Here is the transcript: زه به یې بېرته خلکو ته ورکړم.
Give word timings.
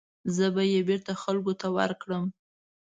زه 0.35 0.45
به 0.55 0.63
یې 0.73 0.79
بېرته 0.89 1.13
خلکو 1.23 1.53
ته 1.61 1.67
ورکړم. 1.77 2.25